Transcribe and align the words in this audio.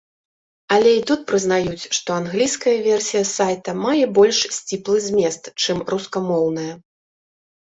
Але 0.75 0.91
і 0.99 1.01
тут 1.09 1.19
прызнаюць, 1.31 1.89
што 1.97 2.09
англійская 2.21 2.73
версія 2.89 3.21
сайта 3.35 3.77
мае 3.85 4.05
больш 4.19 4.37
сціплы 4.57 4.97
змест, 5.09 5.43
чым 5.67 5.77
рускамоўная. 5.97 6.71